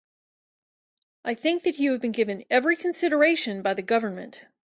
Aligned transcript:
I 1.23 1.35
think 1.35 1.61
that 1.61 1.77
you 1.77 1.91
have 1.91 2.01
been 2.01 2.11
given 2.11 2.43
every 2.49 2.75
consideration 2.75 3.61
by 3.61 3.75
the 3.75 3.83
Government. 3.83 4.47